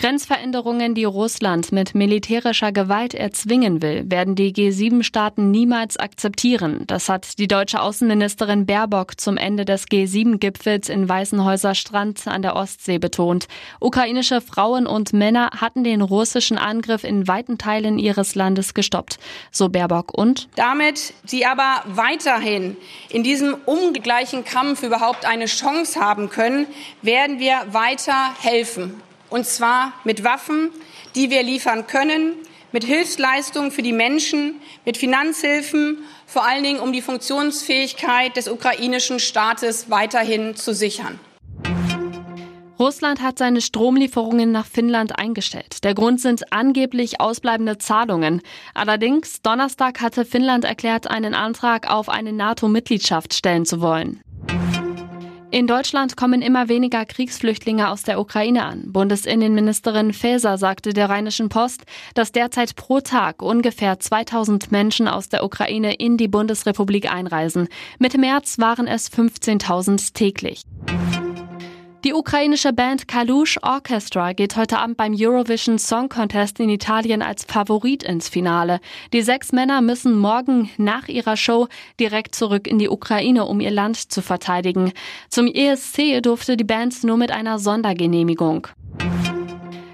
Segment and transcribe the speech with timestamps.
[0.00, 6.84] Grenzveränderungen, die Russland mit militärischer Gewalt erzwingen will, werden die G7-Staaten niemals akzeptieren.
[6.86, 12.56] Das hat die deutsche Außenministerin Baerbock zum Ende des G7-Gipfels in Weißenhäuser Strand an der
[12.56, 13.46] Ostsee betont.
[13.78, 19.18] Ukrainische Frauen und Männer hatten den russischen Angriff in weiten Teilen ihres Landes gestoppt.
[19.50, 22.78] So Baerbock und damit sie aber weiterhin
[23.10, 26.64] in diesem ungleichen Kampf überhaupt eine Chance haben können,
[27.02, 28.94] werden wir weiter helfen
[29.30, 30.70] und zwar mit Waffen,
[31.14, 32.34] die wir liefern können,
[32.72, 39.18] mit Hilfsleistungen für die Menschen, mit Finanzhilfen, vor allen Dingen um die Funktionsfähigkeit des ukrainischen
[39.18, 41.18] Staates weiterhin zu sichern.
[42.78, 45.84] Russland hat seine Stromlieferungen nach Finnland eingestellt.
[45.84, 48.40] Der Grund sind angeblich ausbleibende Zahlungen.
[48.72, 54.22] Allerdings, Donnerstag hatte Finnland erklärt, einen Antrag auf eine NATO-Mitgliedschaft stellen zu wollen.
[55.52, 58.84] In Deutschland kommen immer weniger Kriegsflüchtlinge aus der Ukraine an.
[58.92, 61.82] Bundesinnenministerin Faeser sagte der Rheinischen Post,
[62.14, 67.66] dass derzeit pro Tag ungefähr 2000 Menschen aus der Ukraine in die Bundesrepublik einreisen.
[67.98, 70.62] Mitte März waren es 15.000 täglich.
[72.02, 77.44] Die ukrainische Band Kalush Orchestra geht heute Abend beim Eurovision Song Contest in Italien als
[77.44, 78.80] Favorit ins Finale.
[79.12, 81.68] Die sechs Männer müssen morgen nach ihrer Show
[82.00, 84.92] direkt zurück in die Ukraine, um ihr Land zu verteidigen.
[85.28, 88.68] Zum ESC durfte die Band nur mit einer Sondergenehmigung.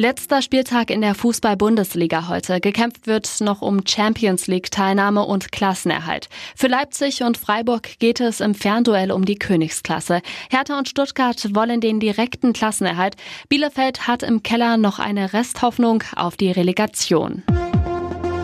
[0.00, 2.60] Letzter Spieltag in der Fußball-Bundesliga heute.
[2.60, 6.28] Gekämpft wird noch um Champions League-Teilnahme und Klassenerhalt.
[6.54, 10.22] Für Leipzig und Freiburg geht es im Fernduell um die Königsklasse.
[10.50, 13.16] Hertha und Stuttgart wollen den direkten Klassenerhalt.
[13.48, 17.42] Bielefeld hat im Keller noch eine Resthoffnung auf die Relegation.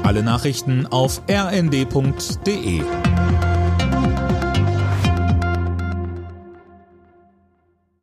[0.03, 2.83] Alle Nachrichten auf rnd.de